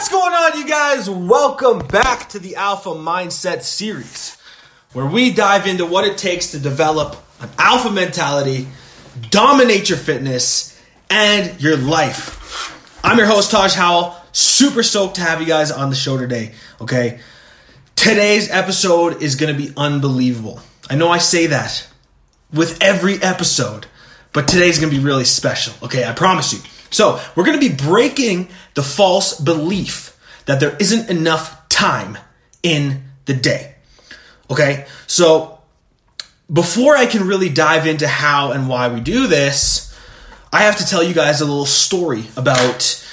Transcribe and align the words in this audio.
What's 0.00 0.08
going 0.08 0.32
on, 0.32 0.58
you 0.58 0.66
guys? 0.66 1.10
Welcome 1.10 1.86
back 1.86 2.30
to 2.30 2.38
the 2.38 2.56
Alpha 2.56 2.88
Mindset 2.88 3.60
series, 3.60 4.38
where 4.94 5.04
we 5.04 5.30
dive 5.30 5.66
into 5.66 5.84
what 5.84 6.06
it 6.06 6.16
takes 6.16 6.52
to 6.52 6.58
develop 6.58 7.22
an 7.38 7.50
alpha 7.58 7.90
mentality, 7.90 8.66
dominate 9.28 9.90
your 9.90 9.98
fitness, 9.98 10.82
and 11.10 11.60
your 11.60 11.76
life. 11.76 12.98
I'm 13.04 13.18
your 13.18 13.26
host, 13.26 13.50
Taj 13.50 13.74
Howell. 13.74 14.16
Super 14.32 14.82
stoked 14.82 15.16
to 15.16 15.20
have 15.20 15.42
you 15.42 15.46
guys 15.46 15.70
on 15.70 15.90
the 15.90 15.96
show 15.96 16.16
today, 16.16 16.52
okay? 16.80 17.20
Today's 17.94 18.50
episode 18.50 19.22
is 19.22 19.36
to 19.54 19.62
be 19.62 19.70
unbelievable. 19.76 20.60
I 20.88 20.94
know 20.94 21.10
I 21.10 21.18
say 21.18 21.48
that 21.48 21.86
with 22.54 22.82
every 22.82 23.22
episode, 23.22 23.84
but 24.32 24.48
today's 24.48 24.78
to 24.92 24.96
be 24.96 25.04
really 25.04 25.26
special, 25.26 25.74
okay? 25.82 26.06
I 26.06 26.14
promise 26.14 26.54
you. 26.54 26.60
So, 26.90 27.20
we're 27.34 27.44
going 27.44 27.58
to 27.60 27.68
be 27.68 27.74
breaking 27.74 28.48
the 28.74 28.82
false 28.82 29.38
belief 29.38 30.18
that 30.46 30.60
there 30.60 30.76
isn't 30.76 31.08
enough 31.08 31.68
time 31.68 32.18
in 32.62 33.04
the 33.26 33.34
day. 33.34 33.76
Okay? 34.50 34.86
So, 35.06 35.60
before 36.52 36.96
I 36.96 37.06
can 37.06 37.26
really 37.26 37.48
dive 37.48 37.86
into 37.86 38.08
how 38.08 38.52
and 38.52 38.68
why 38.68 38.88
we 38.88 39.00
do 39.00 39.28
this, 39.28 39.96
I 40.52 40.62
have 40.62 40.76
to 40.78 40.86
tell 40.86 41.02
you 41.02 41.14
guys 41.14 41.40
a 41.40 41.44
little 41.44 41.66
story 41.66 42.24
about 42.36 43.04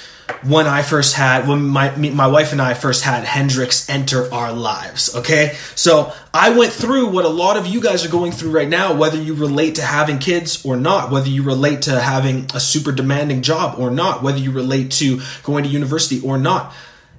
when 0.42 0.66
I 0.66 0.82
first 0.82 1.14
had 1.14 1.48
when 1.48 1.62
my 1.62 1.94
my 1.96 2.26
wife 2.26 2.52
and 2.52 2.62
I 2.62 2.74
first 2.74 3.02
had 3.02 3.24
Hendrix 3.24 3.88
enter 3.88 4.32
our 4.32 4.52
lives. 4.52 5.14
Okay, 5.16 5.56
so 5.74 6.12
I 6.32 6.50
went 6.50 6.72
through 6.72 7.08
what 7.10 7.24
a 7.24 7.28
lot 7.28 7.56
of 7.56 7.66
you 7.66 7.80
guys 7.80 8.04
are 8.04 8.10
going 8.10 8.32
through 8.32 8.50
right 8.50 8.68
now, 8.68 8.94
whether 8.94 9.20
you 9.20 9.34
relate 9.34 9.76
to 9.76 9.82
having 9.82 10.18
kids 10.18 10.64
or 10.64 10.76
not, 10.76 11.10
whether 11.10 11.28
you 11.28 11.42
relate 11.42 11.82
to 11.82 11.98
having 11.98 12.46
a 12.54 12.60
super 12.60 12.92
demanding 12.92 13.42
job 13.42 13.78
or 13.78 13.90
not, 13.90 14.22
whether 14.22 14.38
you 14.38 14.52
relate 14.52 14.92
to 14.92 15.20
going 15.42 15.64
to 15.64 15.70
university 15.70 16.20
or 16.20 16.38
not. 16.38 16.72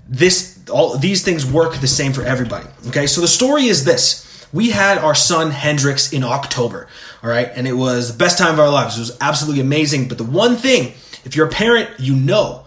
This 0.07 0.59
all 0.69 0.97
these 0.97 1.23
things 1.23 1.45
work 1.45 1.75
the 1.77 1.87
same 1.87 2.13
for 2.13 2.23
everybody. 2.23 2.67
Okay, 2.87 3.07
so 3.07 3.21
the 3.21 3.27
story 3.27 3.65
is 3.65 3.85
this. 3.85 4.25
We 4.51 4.71
had 4.71 4.97
our 4.97 5.13
son 5.13 5.51
Hendrix 5.51 6.11
in 6.11 6.23
October, 6.23 6.87
all 7.21 7.29
right, 7.29 7.51
and 7.53 7.67
it 7.67 7.73
was 7.73 8.11
the 8.11 8.17
best 8.17 8.37
time 8.37 8.53
of 8.53 8.59
our 8.59 8.69
lives. 8.69 8.97
It 8.97 9.01
was 9.01 9.17
absolutely 9.21 9.61
amazing. 9.61 10.07
But 10.07 10.17
the 10.17 10.23
one 10.23 10.55
thing, 10.55 10.93
if 11.23 11.35
you're 11.35 11.47
a 11.47 11.51
parent, 11.51 11.99
you 11.99 12.15
know 12.15 12.65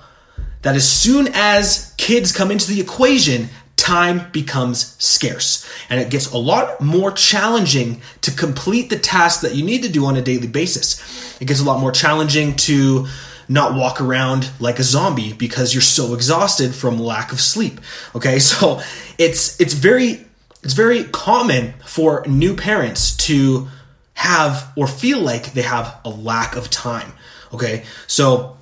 that 0.63 0.75
as 0.75 0.89
soon 0.89 1.29
as 1.33 1.95
kids 1.99 2.33
come 2.33 2.51
into 2.51 2.69
the 2.69 2.81
equation, 2.81 3.49
time 3.77 4.31
becomes 4.31 4.97
scarce 5.03 5.69
and 5.91 6.01
it 6.01 6.09
gets 6.09 6.31
a 6.31 6.39
lot 6.39 6.81
more 6.81 7.11
challenging 7.11 8.01
to 8.21 8.31
complete 8.31 8.89
the 8.91 8.99
tasks 8.99 9.43
that 9.43 9.57
you 9.57 9.65
need 9.65 9.83
to 9.83 9.89
do 9.89 10.05
on 10.07 10.17
a 10.17 10.23
daily 10.23 10.47
basis. 10.47 11.41
It 11.41 11.47
gets 11.47 11.61
a 11.61 11.65
lot 11.65 11.81
more 11.81 11.91
challenging 11.91 12.55
to 12.69 13.09
not 13.49 13.75
walk 13.75 14.01
around 14.01 14.49
like 14.61 14.79
a 14.79 14.85
zombie 14.85 15.33
because 15.33 15.75
you're 15.75 15.83
so 15.83 16.15
exhausted 16.15 16.75
from 16.75 16.99
lack 16.99 17.33
of 17.33 17.41
sleep. 17.41 17.81
Okay? 18.15 18.39
So 18.53 18.81
it's 19.19 19.61
it's 19.61 19.75
very 19.75 20.25
it's 20.63 20.75
very 20.75 21.05
common 21.05 21.75
for 21.85 22.25
new 22.27 22.55
parents 22.55 23.17
to 23.29 23.69
have 24.15 24.73
or 24.77 24.87
feel 24.87 25.19
like 25.21 25.55
they 25.55 25.63
have 25.63 25.99
a 26.05 26.11
lack 26.11 26.55
of 26.55 26.71
time. 26.71 27.13
Okay? 27.53 27.85
So 28.07 28.59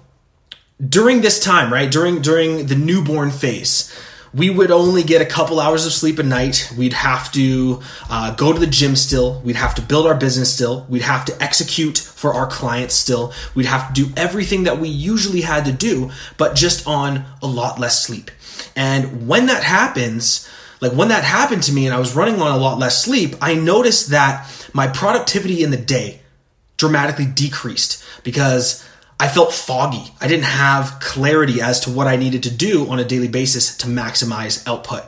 during 0.89 1.21
this 1.21 1.41
time, 1.41 1.73
right, 1.73 1.91
during 1.91 2.23
during 2.23 2.67
the 2.67 2.75
newborn 2.75 3.31
phase, 3.31 3.95
we 4.33 4.49
would 4.49 4.71
only 4.71 5.03
get 5.03 5.21
a 5.21 5.27
couple 5.27 5.59
hours 5.59 5.87
of 5.87 5.93
sleep 5.93 6.19
a 6.19 6.23
night. 6.23 6.73
We'd 6.79 6.93
have 6.93 7.33
to 7.33 7.83
uh, 8.09 8.35
go 8.37 8.53
to 8.53 8.59
the 8.59 8.67
gym 8.67 8.95
still. 8.95 9.41
We'd 9.41 9.57
have 9.57 9.75
to 9.75 9.83
build 9.83 10.07
our 10.07 10.15
business 10.15 10.55
still. 10.55 10.87
We'd 10.89 11.03
have 11.03 11.25
to 11.27 11.43
execute 11.43 11.99
for 11.99 12.33
our 12.33 12.47
clients 12.47 12.95
still. 12.95 13.33
We'd 13.55 13.67
have 13.67 13.93
to 13.93 14.05
do 14.05 14.13
everything 14.17 14.65
that 14.65 14.79
we 14.79 14.89
usually 14.89 15.41
had 15.41 15.65
to 15.65 15.73
do, 15.73 16.11
but 16.39 16.55
just 16.55 16.87
on 16.87 17.25
a 17.43 17.47
lot 17.47 17.81
less 17.81 18.05
sleep. 18.05 18.31
And 18.77 19.27
when 19.27 19.47
that 19.47 19.65
happens, 19.65 20.49
like 20.81 20.93
when 20.93 21.09
that 21.09 21.25
happened 21.25 21.65
to 21.65 21.73
me 21.73 21.87
and 21.87 21.95
I 21.95 21.99
was 21.99 22.15
running 22.15 22.41
on 22.41 22.53
a 22.53 22.57
lot 22.57 22.79
less 22.79 23.05
sleep, 23.05 23.35
I 23.41 23.55
noticed 23.55 24.11
that 24.11 24.49
my 24.73 24.87
productivity 24.87 25.65
in 25.65 25.71
the 25.71 25.77
day 25.77 26.21
dramatically 26.77 27.27
decreased 27.27 28.03
because 28.23 28.87
I 29.21 29.29
felt 29.29 29.53
foggy. 29.53 30.03
I 30.19 30.29
didn't 30.29 30.47
have 30.47 30.99
clarity 30.99 31.61
as 31.61 31.81
to 31.81 31.91
what 31.91 32.07
I 32.07 32.17
needed 32.17 32.45
to 32.45 32.51
do 32.51 32.89
on 32.89 32.99
a 32.99 33.05
daily 33.05 33.29
basis 33.29 33.77
to 33.77 33.87
maximize 33.87 34.67
output. 34.67 35.05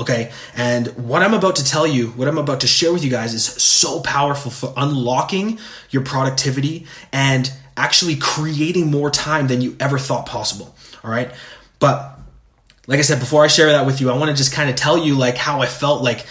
Okay. 0.00 0.32
And 0.56 0.88
what 0.96 1.22
I'm 1.22 1.32
about 1.32 1.56
to 1.56 1.64
tell 1.64 1.86
you, 1.86 2.08
what 2.08 2.26
I'm 2.26 2.38
about 2.38 2.62
to 2.62 2.66
share 2.66 2.92
with 2.92 3.04
you 3.04 3.10
guys 3.10 3.34
is 3.34 3.44
so 3.44 4.00
powerful 4.00 4.50
for 4.50 4.74
unlocking 4.76 5.60
your 5.90 6.02
productivity 6.02 6.88
and 7.12 7.52
actually 7.76 8.16
creating 8.16 8.90
more 8.90 9.12
time 9.12 9.46
than 9.46 9.60
you 9.60 9.76
ever 9.78 9.96
thought 9.96 10.26
possible. 10.26 10.74
All 11.04 11.10
right. 11.12 11.30
But 11.78 12.18
like 12.88 12.98
I 12.98 13.02
said, 13.02 13.20
before 13.20 13.44
I 13.44 13.46
share 13.46 13.70
that 13.70 13.86
with 13.86 14.00
you, 14.00 14.10
I 14.10 14.18
want 14.18 14.32
to 14.32 14.36
just 14.36 14.52
kind 14.52 14.70
of 14.70 14.74
tell 14.74 14.98
you 14.98 15.14
like 15.14 15.36
how 15.36 15.60
I 15.62 15.66
felt 15.66 16.02
like 16.02 16.26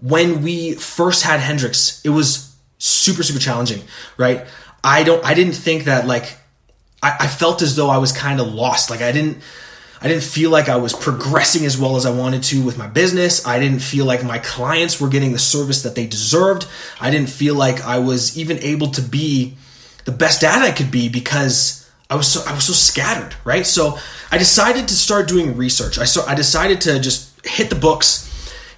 when 0.00 0.42
we 0.42 0.76
first 0.76 1.24
had 1.24 1.40
Hendrix, 1.40 2.00
it 2.06 2.10
was 2.10 2.56
super, 2.78 3.22
super 3.22 3.38
challenging, 3.38 3.82
right? 4.16 4.46
I 4.82 5.02
don't, 5.02 5.22
I 5.22 5.34
didn't 5.34 5.52
think 5.52 5.84
that 5.84 6.06
like 6.06 6.38
I, 7.02 7.16
I 7.20 7.26
felt 7.26 7.62
as 7.62 7.76
though 7.76 7.88
I 7.88 7.98
was 7.98 8.12
kind 8.12 8.40
of 8.40 8.52
lost. 8.52 8.90
Like 8.90 9.02
I 9.02 9.12
didn't 9.12 9.38
I 10.02 10.08
didn't 10.08 10.22
feel 10.22 10.50
like 10.50 10.68
I 10.68 10.76
was 10.76 10.94
progressing 10.94 11.66
as 11.66 11.76
well 11.76 11.96
as 11.96 12.06
I 12.06 12.10
wanted 12.10 12.42
to 12.44 12.62
with 12.64 12.78
my 12.78 12.86
business. 12.86 13.46
I 13.46 13.58
didn't 13.58 13.80
feel 13.80 14.06
like 14.06 14.24
my 14.24 14.38
clients 14.38 14.98
were 14.98 15.08
getting 15.08 15.32
the 15.32 15.38
service 15.38 15.82
that 15.82 15.94
they 15.94 16.06
deserved. 16.06 16.66
I 17.00 17.10
didn't 17.10 17.28
feel 17.28 17.54
like 17.54 17.84
I 17.84 17.98
was 17.98 18.38
even 18.38 18.58
able 18.60 18.88
to 18.92 19.02
be 19.02 19.56
the 20.06 20.12
best 20.12 20.40
dad 20.40 20.62
I 20.62 20.72
could 20.72 20.90
be 20.90 21.10
because 21.10 21.80
I 22.08 22.16
was 22.16 22.28
so 22.28 22.42
I 22.46 22.54
was 22.54 22.64
so 22.64 22.72
scattered, 22.72 23.34
right? 23.44 23.66
So 23.66 23.98
I 24.32 24.38
decided 24.38 24.88
to 24.88 24.94
start 24.94 25.28
doing 25.28 25.56
research. 25.56 25.98
I 25.98 26.04
so 26.04 26.24
I 26.26 26.34
decided 26.34 26.80
to 26.82 26.98
just 26.98 27.46
hit 27.46 27.68
the 27.68 27.76
books, 27.76 28.26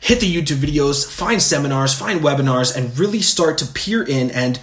hit 0.01 0.21
the 0.21 0.35
YouTube 0.35 0.59
videos, 0.59 1.09
find 1.09 1.41
seminars, 1.41 1.95
find 1.95 2.21
webinars, 2.21 2.77
and 2.77 2.99
really 2.99 3.23
start 3.23 3.59
to 3.59 3.67
peer 3.67 4.03
in 4.03 4.33
and 4.33 4.59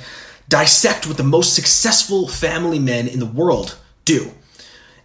dissect 0.49 1.07
what 1.07 1.17
the 1.17 1.23
most 1.23 1.53
successful 1.53 2.27
family 2.27 2.79
men 2.79 3.07
in 3.07 3.19
the 3.19 3.25
world 3.25 3.77
do. 4.03 4.31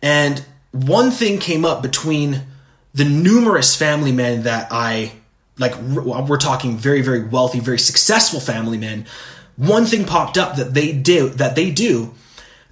And 0.03 0.45
one 0.73 1.11
thing 1.11 1.39
came 1.39 1.65
up 1.65 1.83
between 1.83 2.43
the 2.95 3.05
numerous 3.05 3.77
family 3.77 4.13
men 4.13 4.45
that 4.45 4.69
I 4.71 5.13
like 5.57 5.77
we're 5.77 6.37
talking 6.39 6.77
very 6.77 7.03
very 7.03 7.25
wealthy 7.25 7.61
very 7.61 7.79
successful 7.79 8.41
family 8.41 8.79
men. 8.79 9.07
One 9.57 9.85
thing 9.85 10.05
popped 10.05 10.37
up 10.37 10.57
that 10.57 10.75
they 10.75 10.93
do 10.93 11.29
that 11.31 11.55
they 11.55 11.71
do 11.71 12.15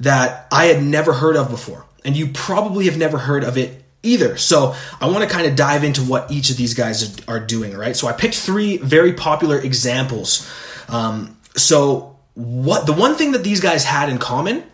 that 0.01 0.49
I 0.51 0.67
had 0.67 0.83
never 0.83 1.13
heard 1.13 1.37
of 1.37 1.49
before. 1.51 1.87
And 2.05 2.17
you 2.17 2.29
probably 2.29 2.87
have 2.87 2.99
never 2.99 3.19
heard 3.19 3.45
of 3.45 3.57
it 3.57 3.85
either. 4.03 4.37
So 4.37 4.75
I 5.01 5.07
want 5.09 5.23
to 5.23 5.33
kind 5.33 5.47
of 5.47 5.55
dive 5.55 5.85
into 5.85 6.03
what 6.03 6.33
each 6.33 6.51
of 6.51 6.57
these 6.57 6.75
guys 6.75 7.25
are 7.29 7.39
doing 7.39 7.77
right? 7.77 7.97
So 7.97 8.09
I 8.09 8.13
picked 8.13 8.35
three 8.35 8.79
very 8.79 9.13
popular 9.13 9.59
examples. 9.59 10.51
Um, 10.89 11.39
so 11.55 12.12
what 12.35 12.87
the 12.87 12.93
one 12.93 13.15
thing 13.15 13.33
that 13.33 13.45
these 13.45 13.61
guys 13.61 13.85
had 13.85 14.09
in 14.09 14.19
common 14.19 14.65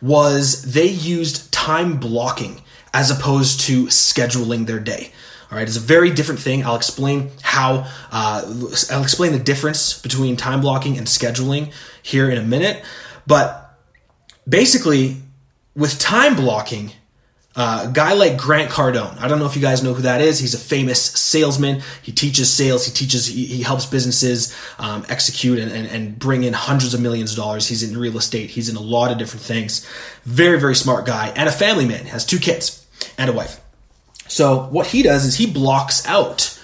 was 0.00 0.72
they 0.72 0.86
used 0.86 1.52
time 1.52 1.98
blocking 1.98 2.60
as 2.94 3.10
opposed 3.10 3.60
to 3.60 3.86
scheduling 3.86 4.66
their 4.66 4.78
day. 4.78 5.12
All 5.50 5.56
right, 5.56 5.66
it's 5.66 5.76
a 5.76 5.80
very 5.80 6.10
different 6.10 6.40
thing. 6.40 6.64
I'll 6.64 6.76
explain 6.76 7.30
how. 7.42 7.90
Uh, 8.12 8.42
I'll 8.90 9.02
explain 9.02 9.32
the 9.32 9.38
difference 9.38 9.98
between 9.98 10.36
time 10.36 10.60
blocking 10.60 10.98
and 10.98 11.06
scheduling 11.06 11.72
here 12.02 12.30
in 12.30 12.36
a 12.36 12.42
minute. 12.42 12.84
But 13.26 13.78
basically, 14.46 15.16
with 15.74 15.98
time 15.98 16.36
blocking, 16.36 16.92
uh, 17.58 17.86
a 17.88 17.92
guy 17.92 18.12
like 18.12 18.38
Grant 18.38 18.70
Cardone. 18.70 19.18
I 19.18 19.26
don't 19.26 19.40
know 19.40 19.46
if 19.46 19.56
you 19.56 19.60
guys 19.60 19.82
know 19.82 19.92
who 19.92 20.02
that 20.02 20.20
is. 20.20 20.38
He's 20.38 20.54
a 20.54 20.58
famous 20.58 21.02
salesman. 21.02 21.82
He 22.02 22.12
teaches 22.12 22.48
sales. 22.48 22.86
He 22.86 22.92
teaches. 22.92 23.26
He, 23.26 23.46
he 23.46 23.62
helps 23.64 23.84
businesses 23.84 24.56
um, 24.78 25.04
execute 25.08 25.58
and, 25.58 25.72
and, 25.72 25.88
and, 25.88 26.16
bring 26.16 26.44
in 26.44 26.52
hundreds 26.52 26.94
of 26.94 27.00
millions 27.00 27.32
of 27.32 27.36
dollars. 27.36 27.66
He's 27.66 27.82
in 27.82 27.98
real 27.98 28.16
estate. 28.16 28.50
He's 28.50 28.68
in 28.68 28.76
a 28.76 28.80
lot 28.80 29.10
of 29.10 29.18
different 29.18 29.44
things. 29.44 29.84
Very 30.22 30.60
very 30.60 30.76
smart 30.76 31.04
guy 31.04 31.32
and 31.34 31.48
a 31.48 31.52
family 31.52 31.84
man. 31.84 32.06
Has 32.06 32.24
two 32.24 32.38
kids 32.38 32.86
and 33.18 33.28
a 33.28 33.32
wife. 33.32 33.60
So 34.28 34.66
what 34.66 34.86
he 34.86 35.02
does 35.02 35.24
is 35.24 35.34
he 35.34 35.46
blocks 35.46 36.06
out 36.06 36.60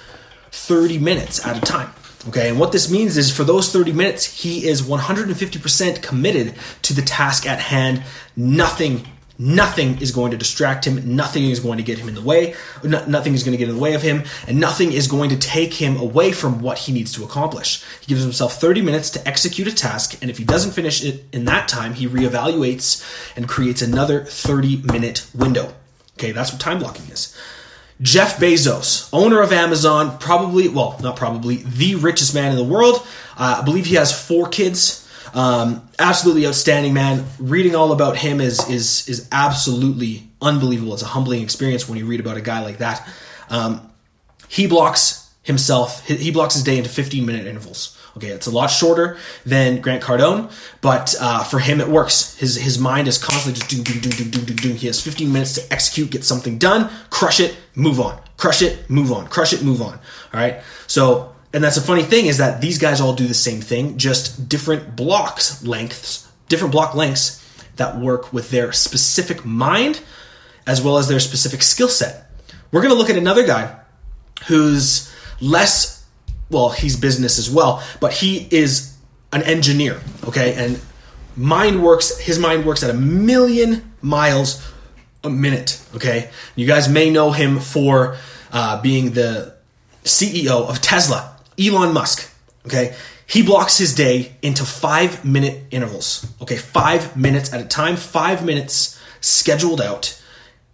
30 0.52 0.98
minutes 0.98 1.44
at 1.44 1.56
a 1.56 1.60
time. 1.60 1.90
Okay, 2.28 2.48
and 2.48 2.58
what 2.58 2.72
this 2.72 2.90
means 2.90 3.18
is 3.18 3.34
for 3.34 3.44
those 3.44 3.70
30 3.70 3.92
minutes, 3.92 4.24
he 4.24 4.66
is 4.66 4.80
150% 4.80 6.02
committed 6.02 6.54
to 6.82 6.94
the 6.94 7.02
task 7.02 7.46
at 7.46 7.58
hand. 7.58 8.02
Nothing 8.34 9.06
Nothing 9.38 10.00
is 10.00 10.12
going 10.12 10.30
to 10.30 10.36
distract 10.36 10.86
him. 10.86 11.16
Nothing 11.16 11.50
is 11.50 11.58
going 11.58 11.78
to 11.78 11.82
get 11.82 11.98
him 11.98 12.08
in 12.08 12.14
the 12.14 12.22
way. 12.22 12.54
nothing 12.84 13.34
is 13.34 13.42
going 13.42 13.52
to 13.52 13.58
get 13.58 13.68
in 13.68 13.74
the 13.74 13.80
way 13.80 13.94
of 13.94 14.02
him. 14.02 14.22
And 14.46 14.60
nothing 14.60 14.92
is 14.92 15.08
going 15.08 15.30
to 15.30 15.36
take 15.36 15.74
him 15.74 15.96
away 15.96 16.30
from 16.30 16.62
what 16.62 16.78
he 16.78 16.92
needs 16.92 17.12
to 17.14 17.24
accomplish. 17.24 17.82
He 18.00 18.06
gives 18.06 18.22
himself 18.22 18.60
30 18.60 18.82
minutes 18.82 19.10
to 19.10 19.28
execute 19.28 19.66
a 19.66 19.74
task. 19.74 20.16
And 20.22 20.30
if 20.30 20.38
he 20.38 20.44
doesn't 20.44 20.70
finish 20.70 21.04
it 21.04 21.24
in 21.32 21.46
that 21.46 21.66
time, 21.66 21.94
he 21.94 22.06
reevaluates 22.06 23.04
and 23.36 23.48
creates 23.48 23.82
another 23.82 24.24
30 24.24 24.82
minute 24.82 25.26
window. 25.34 25.74
Okay, 26.16 26.30
that's 26.30 26.52
what 26.52 26.60
time 26.60 26.78
blocking 26.78 27.10
is. 27.10 27.36
Jeff 28.00 28.38
Bezos, 28.38 29.08
owner 29.12 29.40
of 29.40 29.52
Amazon, 29.52 30.18
probably, 30.18 30.68
well, 30.68 30.98
not 31.00 31.16
probably, 31.16 31.56
the 31.56 31.94
richest 31.94 32.34
man 32.34 32.50
in 32.50 32.56
the 32.56 32.64
world. 32.64 33.06
Uh, 33.36 33.58
I 33.60 33.64
believe 33.64 33.86
he 33.86 33.94
has 33.94 34.12
four 34.12 34.48
kids 34.48 35.03
Um, 35.34 35.86
absolutely 35.98 36.46
outstanding 36.46 36.94
man. 36.94 37.26
Reading 37.38 37.74
all 37.74 37.92
about 37.92 38.16
him 38.16 38.40
is 38.40 38.68
is 38.70 39.08
is 39.08 39.28
absolutely 39.32 40.28
unbelievable. 40.40 40.94
It's 40.94 41.02
a 41.02 41.06
humbling 41.06 41.42
experience 41.42 41.88
when 41.88 41.98
you 41.98 42.06
read 42.06 42.20
about 42.20 42.36
a 42.36 42.40
guy 42.40 42.62
like 42.62 42.78
that. 42.78 43.06
Um, 43.50 43.90
he 44.48 44.66
blocks 44.66 45.28
himself. 45.42 46.06
He 46.06 46.30
blocks 46.30 46.54
his 46.54 46.62
day 46.62 46.78
into 46.78 46.88
15 46.88 47.26
minute 47.26 47.46
intervals. 47.46 47.98
Okay, 48.16 48.28
it's 48.28 48.46
a 48.46 48.50
lot 48.50 48.68
shorter 48.68 49.18
than 49.44 49.80
Grant 49.80 50.00
Cardone, 50.00 50.52
but 50.80 51.16
uh, 51.20 51.42
for 51.42 51.58
him 51.58 51.80
it 51.80 51.88
works. 51.88 52.36
His 52.36 52.54
his 52.54 52.78
mind 52.78 53.08
is 53.08 53.18
constantly 53.18 53.58
just 53.58 53.68
doing, 53.68 53.82
doing, 53.82 54.00
doing, 54.00 54.30
doing, 54.30 54.44
doing, 54.44 54.56
doing. 54.56 54.76
He 54.76 54.86
has 54.86 55.00
15 55.00 55.32
minutes 55.32 55.54
to 55.54 55.72
execute, 55.72 56.10
get 56.10 56.24
something 56.24 56.58
done, 56.58 56.90
crush 57.10 57.40
it, 57.40 57.56
move 57.74 57.98
on, 57.98 58.20
crush 58.36 58.62
it, 58.62 58.88
move 58.88 59.10
on, 59.10 59.26
crush 59.26 59.52
it, 59.52 59.64
move 59.64 59.82
on. 59.82 59.94
All 60.32 60.40
right. 60.40 60.62
So, 60.86 61.33
and 61.54 61.64
that's 61.64 61.78
a 61.78 61.80
funny 61.80 62.02
thing 62.02 62.26
is 62.26 62.38
that 62.38 62.60
these 62.60 62.78
guys 62.78 63.00
all 63.00 63.14
do 63.14 63.26
the 63.26 63.34
same 63.34 63.60
thing, 63.62 63.96
just 63.96 64.48
different 64.48 64.96
blocks 64.96 65.64
lengths, 65.64 66.30
different 66.48 66.72
block 66.72 66.94
lengths 66.94 67.40
that 67.76 67.98
work 67.98 68.32
with 68.32 68.50
their 68.50 68.72
specific 68.72 69.44
mind 69.44 70.02
as 70.66 70.82
well 70.82 70.98
as 70.98 71.08
their 71.08 71.20
specific 71.20 71.62
skill 71.62 71.88
set. 71.88 72.30
We're 72.72 72.82
going 72.82 72.92
to 72.92 72.98
look 72.98 73.08
at 73.08 73.16
another 73.16 73.46
guy 73.46 73.74
who's 74.46 75.10
less 75.40 75.94
well, 76.50 76.70
he's 76.70 76.96
business 76.96 77.38
as 77.38 77.50
well, 77.50 77.82
but 78.00 78.12
he 78.12 78.46
is 78.50 78.96
an 79.32 79.42
engineer, 79.42 80.00
okay? 80.24 80.54
And 80.54 80.80
mind 81.36 81.82
works, 81.82 82.18
his 82.18 82.38
mind 82.38 82.64
works 82.64 82.82
at 82.82 82.90
a 82.90 82.94
million 82.94 83.92
miles 84.02 84.64
a 85.22 85.30
minute, 85.30 85.82
okay? 85.94 86.30
You 86.54 86.66
guys 86.66 86.88
may 86.88 87.10
know 87.10 87.32
him 87.32 87.58
for 87.58 88.16
uh, 88.52 88.80
being 88.82 89.12
the 89.12 89.54
CEO 90.04 90.68
of 90.68 90.80
Tesla, 90.80 91.33
Elon 91.58 91.92
Musk, 91.92 92.30
okay? 92.66 92.94
He 93.26 93.42
blocks 93.42 93.78
his 93.78 93.94
day 93.94 94.36
into 94.42 94.64
five 94.64 95.24
minute 95.24 95.62
intervals, 95.70 96.26
okay? 96.42 96.56
Five 96.56 97.16
minutes 97.16 97.52
at 97.52 97.60
a 97.60 97.66
time, 97.66 97.96
five 97.96 98.44
minutes 98.44 99.00
scheduled 99.20 99.80
out. 99.80 100.20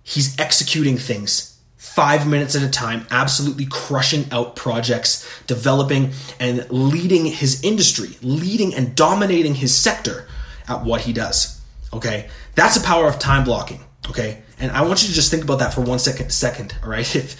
He's 0.02 0.38
executing 0.38 0.96
things 0.96 1.50
five 1.90 2.26
minutes 2.26 2.54
at 2.54 2.62
a 2.62 2.68
time, 2.68 3.06
absolutely 3.10 3.66
crushing 3.66 4.24
out 4.30 4.54
projects, 4.54 5.28
developing 5.46 6.12
and 6.38 6.64
leading 6.70 7.26
his 7.26 7.62
industry, 7.64 8.16
leading 8.22 8.74
and 8.74 8.94
dominating 8.94 9.54
his 9.54 9.74
sector 9.74 10.28
at 10.68 10.84
what 10.84 11.00
he 11.00 11.12
does. 11.12 11.60
Okay, 11.92 12.28
that's 12.54 12.76
the 12.78 12.84
power 12.86 13.08
of 13.08 13.18
time 13.18 13.44
blocking. 13.44 13.80
Okay, 14.08 14.40
and 14.58 14.70
I 14.70 14.82
want 14.82 15.02
you 15.02 15.08
to 15.08 15.14
just 15.14 15.30
think 15.30 15.42
about 15.42 15.58
that 15.58 15.74
for 15.74 15.80
one 15.80 15.98
second. 15.98 16.30
Second, 16.30 16.74
all 16.82 16.90
right. 16.90 17.14
If 17.16 17.36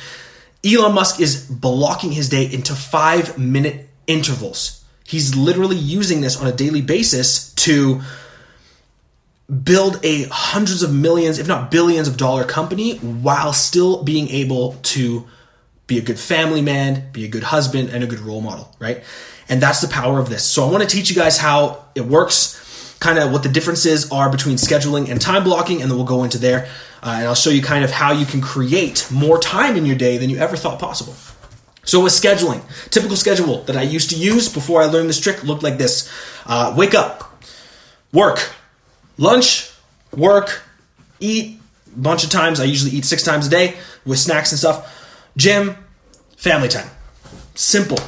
Elon 0.65 0.95
Musk 0.95 1.21
is 1.21 1.47
blocking 1.47 2.12
his 2.12 2.29
day 2.29 2.45
into 2.45 2.75
five 2.75 3.39
minute 3.39 3.89
intervals, 4.07 4.85
he's 5.05 5.35
literally 5.35 5.77
using 5.77 6.21
this 6.21 6.41
on 6.41 6.47
a 6.47 6.53
daily 6.53 6.83
basis 6.83 7.53
to 7.55 8.01
build 9.65 9.99
a 10.05 10.25
hundreds 10.25 10.83
of 10.83 10.95
millions, 10.95 11.39
if 11.39 11.49
not 11.49 11.71
billions 11.71 12.07
of 12.07 12.17
dollar 12.17 12.45
company 12.45 12.99
while 12.99 13.53
still 13.53 14.03
being 14.03 14.29
able 14.29 14.75
to 14.83 15.27
be 15.87 15.99
a 15.99 16.03
good 16.03 16.19
family 16.19 16.63
man, 16.63 17.11
be 17.13 17.25
a 17.25 17.29
good 17.29 17.43
husband, 17.43 17.91
and 17.91 18.05
a 18.05 18.06
good 18.06 18.21
role 18.21 18.41
model, 18.41 18.75
right? 18.79 19.03
And 19.49 19.61
that's 19.61 19.81
the 19.81 19.89
power 19.89 20.21
of 20.21 20.29
this. 20.29 20.45
So 20.45 20.65
I 20.65 20.71
want 20.71 20.89
to 20.89 20.89
teach 20.89 21.11
you 21.11 21.17
guys 21.17 21.37
how 21.37 21.85
it 21.97 22.06
works, 22.06 22.56
kind 23.00 23.19
of 23.19 23.32
what 23.32 23.43
the 23.43 23.49
differences 23.49 24.11
are 24.12 24.31
between 24.31 24.56
scheduling 24.56 25.11
and 25.11 25.20
time 25.20 25.43
blocking, 25.43 25.82
and 25.82 25.91
then 25.91 25.97
we'll 25.97 26.06
go 26.06 26.23
into 26.23 26.38
there. 26.38 26.69
Uh, 27.02 27.14
and 27.17 27.26
I'll 27.26 27.35
show 27.35 27.50
you 27.50 27.62
kind 27.62 27.82
of 27.82 27.91
how 27.91 28.12
you 28.12 28.26
can 28.26 28.41
create 28.43 29.08
more 29.11 29.38
time 29.38 29.76
in 29.76 29.87
your 29.87 29.97
day 29.97 30.19
than 30.19 30.29
you 30.31 30.37
ever 30.37 30.56
thought 30.56 30.79
possible. 30.79 31.14
So 31.85 32.02
with 32.02 32.12
scheduling, 32.12 32.62
typical 32.91 33.17
schedule 33.17 33.62
that 33.62 33.76
I 33.76 33.82
used 33.82 34.11
to 34.11 34.17
use 34.17 34.52
before 34.52 34.82
I 34.82 34.85
learned 34.85 35.08
this 35.08 35.19
trick 35.19 35.43
looked 35.43 35.62
like 35.62 35.79
this. 35.79 36.12
Uh, 36.44 36.75
wake 36.76 36.94
up, 36.94 37.43
work, 38.12 38.52
lunch, 39.17 39.73
work, 40.14 40.62
eat 41.20 41.58
a 41.94 41.99
bunch 41.99 42.23
of 42.23 42.31
times. 42.31 42.61
I 42.61 42.64
usually 42.64 42.93
eat 42.93 43.06
six 43.06 43.23
times 43.23 43.46
a 43.46 43.50
day 43.50 43.76
with 44.05 44.19
snacks 44.19 44.53
and 44.53 44.58
stuff. 44.58 44.94
Gym, 45.38 45.75
family 46.37 46.69
time. 46.69 46.88
Simple, 47.55 47.99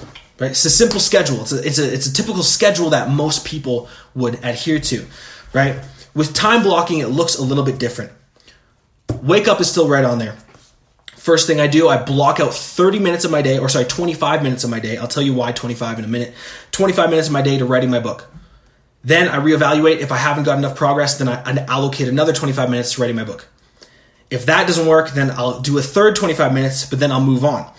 right? 0.43 0.51
It's 0.51 0.65
a 0.65 0.71
simple 0.71 0.99
schedule. 0.99 1.43
It's 1.43 1.53
a, 1.53 1.65
it's 1.65 1.79
a, 1.79 1.93
it's 1.95 2.07
a 2.09 2.13
typical 2.13 2.43
schedule 2.43 2.91
that 2.91 3.09
most 3.09 3.47
people 3.47 3.89
would 4.17 4.45
adhere 4.45 4.81
to, 4.81 5.07
right? 5.53 5.77
With 6.15 6.35
time 6.35 6.65
blocking, 6.65 6.99
it 6.99 7.07
looks 7.07 7.37
a 7.37 7.43
little 7.43 7.63
bit 7.63 7.79
different. 7.79 8.11
Wake 9.23 9.47
up 9.47 9.61
is 9.61 9.71
still 9.71 9.89
right 9.89 10.05
on 10.05 10.19
there. 10.19 10.37
First 11.15 11.47
thing 11.47 11.61
I 11.61 11.69
do, 11.69 11.89
I 11.89 12.03
block 12.03 12.41
out 12.41 12.53
30 12.53 12.99
minutes 12.99 13.25
of 13.25 13.31
my 13.31 13.41
day, 13.41 13.59
or 13.59 13.69
sorry, 13.69 13.85
25 13.85 14.43
minutes 14.43 14.65
of 14.65 14.71
my 14.71 14.81
day. 14.81 14.97
I'll 14.97 15.07
tell 15.07 15.23
you 15.23 15.33
why 15.33 15.53
25 15.53 16.01
in 16.01 16.05
a 16.05 16.09
minute. 16.09 16.35
25 16.73 17.11
minutes 17.11 17.29
of 17.29 17.33
my 17.33 17.43
day 17.43 17.59
to 17.59 17.65
writing 17.65 17.91
my 17.91 18.01
book. 18.01 18.29
Then 19.05 19.29
I 19.29 19.39
reevaluate. 19.39 19.99
If 19.99 20.11
I 20.11 20.17
haven't 20.17 20.43
got 20.43 20.59
enough 20.59 20.75
progress, 20.75 21.19
then 21.19 21.29
I, 21.29 21.65
allocate 21.67 22.09
another 22.09 22.33
25 22.33 22.69
minutes 22.69 22.95
to 22.95 23.01
writing 23.01 23.15
my 23.15 23.25
book. 23.25 23.47
If 24.29 24.47
that 24.47 24.67
doesn't 24.67 24.87
work, 24.87 25.11
then 25.11 25.31
I'll 25.31 25.61
do 25.61 25.79
a 25.79 25.83
third 25.83 26.17
25 26.17 26.53
minutes, 26.53 26.87
but 26.87 26.99
then 26.99 27.13
I'll 27.13 27.25
move 27.25 27.45
on. 27.45 27.71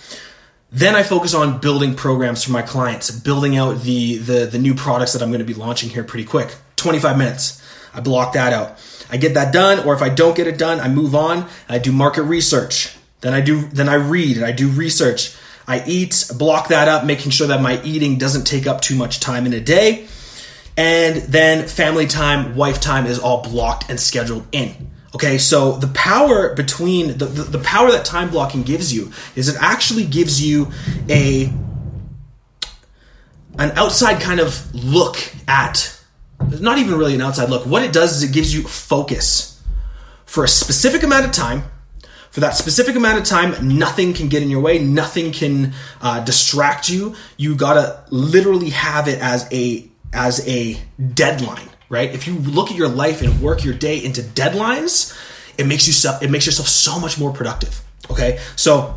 Then 0.73 0.95
I 0.95 1.03
focus 1.03 1.35
on 1.35 1.59
building 1.59 1.93
programs 1.93 2.43
for 2.43 2.51
my 2.51 2.63
clients, 2.63 3.11
building 3.11 3.55
out 3.55 3.81
the, 3.81 4.17
the, 4.17 4.45
the 4.47 4.57
new 4.57 4.73
products 4.73 5.13
that 5.13 5.21
I'm 5.21 5.29
going 5.29 5.37
to 5.37 5.45
be 5.45 5.53
launching 5.53 5.91
here 5.91 6.03
pretty 6.03 6.25
quick. 6.25 6.55
25 6.77 7.15
minutes. 7.15 7.61
I 7.93 7.99
block 7.99 8.33
that 8.33 8.53
out. 8.53 8.79
I 9.11 9.17
get 9.17 9.35
that 9.35 9.53
done, 9.53 9.85
or 9.87 9.93
if 9.93 10.01
I 10.01 10.09
don't 10.09 10.35
get 10.35 10.47
it 10.47 10.57
done, 10.57 10.79
I 10.79 10.87
move 10.87 11.13
on. 11.13 11.47
I 11.69 11.77
do 11.77 11.91
market 11.91 12.23
research. 12.23 12.97
Then 13.21 13.35
I 13.35 13.41
do 13.41 13.61
then 13.67 13.87
I 13.87 13.93
read 13.93 14.37
and 14.37 14.45
I 14.45 14.51
do 14.51 14.67
research. 14.67 15.35
I 15.67 15.83
eat, 15.85 16.25
block 16.35 16.69
that 16.69 16.87
up, 16.87 17.05
making 17.05 17.31
sure 17.31 17.47
that 17.47 17.61
my 17.61 17.81
eating 17.83 18.17
doesn't 18.17 18.45
take 18.45 18.65
up 18.65 18.81
too 18.81 18.95
much 18.95 19.19
time 19.19 19.45
in 19.45 19.53
a 19.53 19.61
day. 19.61 20.07
And 20.75 21.17
then 21.17 21.67
family 21.67 22.07
time, 22.07 22.55
wife 22.55 22.81
time 22.81 23.05
is 23.05 23.19
all 23.19 23.43
blocked 23.43 23.89
and 23.91 23.99
scheduled 23.99 24.47
in. 24.51 24.89
Okay, 25.15 25.37
so 25.37 25.73
the 25.73 25.87
power 25.87 26.55
between 26.55 27.17
the, 27.19 27.25
the, 27.25 27.43
the, 27.43 27.59
power 27.59 27.91
that 27.91 28.03
time 28.03 28.31
blocking 28.31 28.63
gives 28.63 28.91
you 28.91 29.11
is 29.35 29.47
it 29.47 29.55
actually 29.59 30.05
gives 30.05 30.43
you 30.43 30.71
a 31.07 31.53
an 33.59 33.71
outside 33.75 34.19
kind 34.19 34.39
of 34.39 34.73
look 34.73 35.17
at 35.47 36.03
not 36.59 36.79
even 36.79 36.97
really 36.97 37.13
an 37.13 37.21
outside 37.21 37.49
look. 37.49 37.65
What 37.65 37.83
it 37.83 37.93
does 37.93 38.17
is 38.17 38.23
it 38.23 38.33
gives 38.33 38.53
you 38.53 38.63
focus 38.63 39.61
for 40.25 40.43
a 40.43 40.47
specific 40.47 41.03
amount 41.03 41.25
of 41.25 41.31
time. 41.31 41.63
For 42.31 42.39
that 42.39 42.55
specific 42.55 42.95
amount 42.95 43.19
of 43.19 43.25
time, 43.25 43.77
nothing 43.77 44.13
can 44.13 44.27
get 44.27 44.41
in 44.41 44.49
your 44.49 44.61
way, 44.61 44.79
nothing 44.79 45.31
can 45.31 45.73
uh, 46.01 46.23
distract 46.23 46.89
you. 46.89 47.15
You 47.37 47.55
gotta 47.55 48.03
literally 48.09 48.71
have 48.71 49.07
it 49.07 49.21
as 49.21 49.47
a 49.51 49.87
as 50.11 50.47
a 50.47 50.79
deadline, 51.13 51.69
right? 51.93 52.13
If 52.13 52.27
you 52.27 52.33
look 52.33 52.71
at 52.71 52.75
your 52.75 52.89
life 52.89 53.21
and 53.21 53.39
work 53.39 53.63
your 53.63 53.75
day 53.75 54.03
into 54.03 54.21
deadlines, 54.21 55.15
it 55.57 55.65
makes 55.67 55.87
you 55.87 56.11
it 56.21 56.29
makes 56.29 56.45
yourself 56.45 56.67
so 56.67 56.99
much 56.99 57.19
more 57.19 57.31
productive. 57.31 57.79
Okay, 58.09 58.39
so 58.55 58.95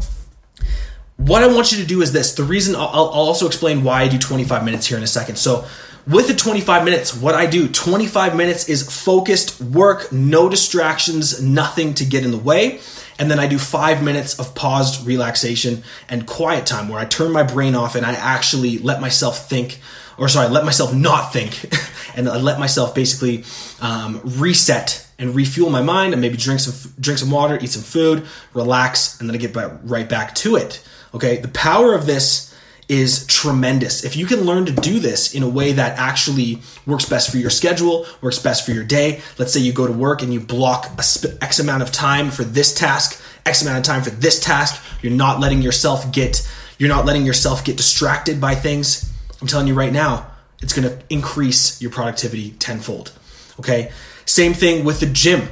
what 1.17 1.43
I 1.43 1.47
want 1.47 1.71
you 1.73 1.79
to 1.79 1.87
do 1.87 2.03
is 2.03 2.13
this. 2.13 2.35
The 2.35 2.43
reason 2.43 2.75
I'll, 2.75 2.89
I'll 2.89 3.29
also 3.31 3.47
explain 3.47 3.85
why 3.85 4.03
I 4.03 4.09
do 4.09 4.19
25 4.19 4.65
minutes 4.65 4.87
here 4.87 4.99
in 4.99 5.05
a 5.05 5.07
second. 5.07 5.37
So 5.37 5.67
with 6.07 6.29
the 6.29 6.35
25 6.35 6.85
minutes, 6.85 7.15
what 7.15 7.35
I 7.35 7.47
do 7.47 7.69
25 7.69 8.35
minutes 8.35 8.69
is 8.69 9.05
focused 9.05 9.61
work, 9.61 10.11
no 10.13 10.49
distractions, 10.49 11.43
nothing 11.43 11.95
to 11.95 12.05
get 12.05 12.25
in 12.25 12.31
the 12.31 12.39
way. 12.39 12.81
And 13.19 13.31
then 13.31 13.39
I 13.39 13.47
do 13.47 13.59
five 13.59 14.03
minutes 14.03 14.39
of 14.39 14.55
paused 14.55 15.07
relaxation 15.07 15.83
and 16.09 16.27
quiet 16.27 16.67
time 16.67 16.89
where 16.89 16.99
I 16.99 17.07
turn 17.07 17.33
my 17.33 17.43
brain 17.43 17.75
off 17.75 17.95
and 17.95 18.05
I 18.05 18.13
actually 18.13 18.79
let 18.79 19.01
myself 19.01 19.49
think 19.49 19.81
or 20.19 20.29
sorry, 20.29 20.49
let 20.49 20.65
myself 20.65 20.95
not 20.95 21.33
think, 21.33 21.71
and 22.17 22.29
I 22.29 22.39
let 22.39 22.59
myself 22.59 22.95
basically 22.95 23.45
um, 23.81 24.21
reset 24.25 25.07
and 25.19 25.35
refuel 25.35 25.71
my 25.71 25.83
mind, 25.83 26.13
and 26.13 26.21
maybe 26.21 26.37
drink 26.37 26.61
some 26.61 26.93
drink 27.01 27.19
some 27.19 27.31
water, 27.31 27.59
eat 27.61 27.71
some 27.71 27.83
food, 27.83 28.27
relax, 28.55 29.19
and 29.21 29.29
then 29.29 29.35
I 29.35 29.39
get 29.39 29.57
right 29.85 30.09
back 30.09 30.35
to 30.37 30.57
it. 30.57 30.83
Okay, 31.15 31.39
the 31.39 31.49
power 31.49 31.95
of 31.95 32.07
this 32.07 32.55
is 32.89 33.27
tremendous. 33.27 34.05
If 34.05 34.17
you 34.17 34.27
can 34.27 34.43
learn 34.43 34.67
to 34.67 34.73
do 34.73 35.01
this 35.01 35.35
in 35.35 35.43
a 35.43 35.49
way 35.49 35.73
that 35.73 35.99
actually 35.99 36.61
works 36.87 37.05
best 37.05 37.31
for 37.31 37.37
your 37.37 37.51
schedule, 37.51 38.07
works 38.21 38.39
best 38.39 38.65
for 38.65 38.71
your 38.71 38.85
day. 38.85 39.21
Let's 39.39 39.53
say 39.53 39.61
you 39.61 39.73
go 39.73 39.87
to 39.87 39.93
work 39.93 40.23
and 40.23 40.33
you 40.33 40.41
block 40.41 40.91
a 40.99 41.03
sp- 41.03 41.35
X 41.43 41.59
amount 41.59 41.83
of 41.83 41.91
time 41.91 42.31
for 42.31 42.45
this 42.45 42.73
task, 42.73 43.21
X 43.45 43.63
amount 43.63 43.79
of 43.79 43.85
time 43.85 44.03
for 44.03 44.11
this 44.11 44.39
task. 44.39 44.81
You're 45.03 45.13
not 45.13 45.41
letting 45.41 45.63
yourself 45.63 46.13
get 46.13 46.49
you're 46.79 46.91
not 46.91 47.07
letting 47.07 47.25
yourself 47.25 47.65
get 47.65 47.79
distracted 47.79 48.39
by 48.39 48.55
things 48.55 49.11
I'm 49.41 49.47
telling 49.47 49.67
you 49.67 49.75
right 49.75 49.93
now, 49.93 50.31
it's 50.63 50.73
going 50.73 50.89
to 50.89 50.99
increase 51.11 51.81
your 51.83 51.91
productivity 51.91 52.53
tenfold. 52.53 53.13
Okay. 53.61 53.93
Same 54.25 54.55
thing 54.55 54.85
with 54.85 55.01
the 55.01 55.07
gym, 55.07 55.49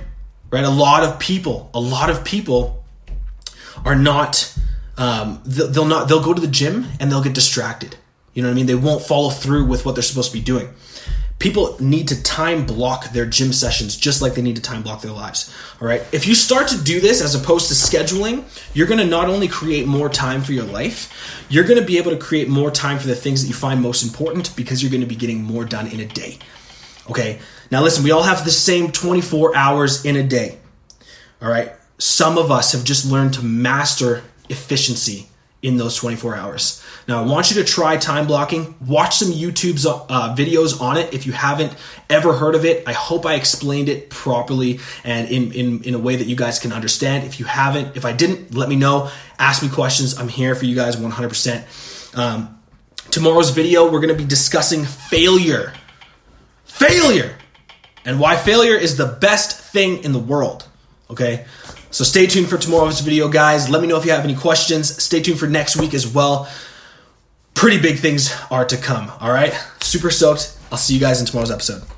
right? 0.50 0.64
A 0.64 0.70
lot 0.70 1.04
of 1.04 1.18
people, 1.18 1.70
a 1.74 1.80
lot 1.80 2.10
of 2.10 2.24
people 2.24 2.84
are 3.84 3.94
not, 3.94 4.56
um, 4.96 5.42
they'll 5.44 5.84
not, 5.84 6.08
they'll 6.08 6.22
go 6.22 6.34
to 6.34 6.40
the 6.40 6.46
gym 6.46 6.86
and 7.00 7.10
they'll 7.10 7.22
get 7.22 7.34
distracted. 7.34 7.96
You 8.32 8.42
know 8.42 8.48
what 8.48 8.54
I 8.54 8.56
mean? 8.56 8.66
They 8.66 8.74
won't 8.74 9.02
follow 9.02 9.30
through 9.30 9.66
with 9.66 9.84
what 9.86 9.94
they're 9.94 10.02
supposed 10.02 10.32
to 10.32 10.38
be 10.38 10.42
doing. 10.42 10.68
People 11.38 11.76
need 11.80 12.08
to 12.08 12.22
time 12.22 12.64
block 12.64 13.10
their 13.12 13.26
gym 13.26 13.52
sessions 13.52 13.96
just 13.96 14.22
like 14.22 14.34
they 14.34 14.42
need 14.42 14.56
to 14.56 14.62
time 14.62 14.82
block 14.82 15.02
their 15.02 15.12
lives. 15.12 15.54
All 15.80 15.86
right. 15.86 16.02
If 16.12 16.26
you 16.26 16.34
start 16.34 16.68
to 16.68 16.82
do 16.82 17.00
this 17.00 17.20
as 17.20 17.34
opposed 17.34 17.68
to 17.68 17.74
scheduling, 17.74 18.44
you're 18.72 18.86
going 18.86 19.00
to 19.00 19.06
not 19.06 19.28
only 19.28 19.48
create 19.48 19.86
more 19.86 20.08
time 20.08 20.42
for 20.42 20.52
your 20.52 20.64
life, 20.64 21.44
you're 21.48 21.64
going 21.64 21.78
to 21.78 21.84
be 21.84 21.98
able 21.98 22.12
to 22.12 22.16
create 22.16 22.48
more 22.48 22.70
time 22.70 22.98
for 22.98 23.08
the 23.08 23.16
things 23.16 23.42
that 23.42 23.48
you 23.48 23.54
find 23.54 23.82
most 23.82 24.04
important 24.04 24.54
because 24.56 24.82
you're 24.82 24.92
going 24.92 25.00
to 25.00 25.06
be 25.06 25.16
getting 25.16 25.42
more 25.42 25.64
done 25.64 25.88
in 25.88 26.00
a 26.00 26.06
day. 26.06 26.38
Okay. 27.10 27.40
Now 27.70 27.82
listen, 27.82 28.04
we 28.04 28.12
all 28.12 28.22
have 28.22 28.44
the 28.44 28.50
same 28.50 28.90
24 28.90 29.56
hours 29.56 30.04
in 30.04 30.16
a 30.16 30.22
day. 30.22 30.58
All 31.42 31.50
right. 31.50 31.72
Some 31.98 32.38
of 32.38 32.50
us 32.50 32.72
have 32.72 32.84
just 32.84 33.04
learned 33.04 33.34
to 33.34 33.44
master 33.44 34.22
efficiency 34.48 35.28
in 35.64 35.78
those 35.78 35.96
24 35.96 36.36
hours. 36.36 36.84
Now, 37.08 37.22
I 37.22 37.26
want 37.26 37.50
you 37.50 37.56
to 37.62 37.64
try 37.64 37.96
time 37.96 38.26
blocking. 38.26 38.74
Watch 38.86 39.16
some 39.16 39.32
YouTube's 39.32 39.86
uh, 39.86 40.34
videos 40.36 40.78
on 40.78 40.98
it 40.98 41.14
if 41.14 41.24
you 41.24 41.32
haven't 41.32 41.74
ever 42.10 42.34
heard 42.34 42.54
of 42.54 42.66
it. 42.66 42.86
I 42.86 42.92
hope 42.92 43.24
I 43.24 43.34
explained 43.34 43.88
it 43.88 44.10
properly 44.10 44.80
and 45.04 45.26
in, 45.28 45.52
in, 45.52 45.82
in 45.84 45.94
a 45.94 45.98
way 45.98 46.16
that 46.16 46.26
you 46.26 46.36
guys 46.36 46.58
can 46.58 46.70
understand. 46.70 47.24
If 47.24 47.40
you 47.40 47.46
haven't, 47.46 47.96
if 47.96 48.04
I 48.04 48.12
didn't, 48.12 48.54
let 48.54 48.68
me 48.68 48.76
know. 48.76 49.10
Ask 49.38 49.62
me 49.62 49.70
questions. 49.70 50.18
I'm 50.18 50.28
here 50.28 50.54
for 50.54 50.66
you 50.66 50.76
guys 50.76 50.96
100%. 50.96 52.18
Um, 52.18 52.60
tomorrow's 53.10 53.50
video, 53.50 53.90
we're 53.90 54.00
going 54.00 54.14
to 54.14 54.22
be 54.22 54.28
discussing 54.28 54.84
failure. 54.84 55.72
Failure! 56.64 57.38
And 58.04 58.20
why 58.20 58.36
failure 58.36 58.74
is 58.74 58.98
the 58.98 59.06
best 59.06 59.58
thing 59.72 60.04
in 60.04 60.12
the 60.12 60.18
world. 60.18 60.68
Okay? 61.10 61.46
So 61.94 62.02
stay 62.02 62.26
tuned 62.26 62.48
for 62.48 62.58
tomorrow's 62.58 62.98
video, 62.98 63.28
guys. 63.28 63.70
Let 63.70 63.80
me 63.80 63.86
know 63.86 63.96
if 63.96 64.04
you 64.04 64.10
have 64.10 64.24
any 64.24 64.34
questions. 64.34 65.00
Stay 65.00 65.22
tuned 65.22 65.38
for 65.38 65.46
next 65.46 65.76
week 65.76 65.94
as 65.94 66.04
well. 66.04 66.50
Pretty 67.54 67.80
big 67.80 68.00
things 68.00 68.34
are 68.50 68.64
to 68.64 68.76
come, 68.76 69.12
all 69.20 69.30
right? 69.30 69.52
Super 69.80 70.10
stoked. 70.10 70.58
I'll 70.72 70.78
see 70.78 70.94
you 70.94 71.00
guys 71.00 71.20
in 71.20 71.26
tomorrow's 71.26 71.52
episode. 71.52 71.84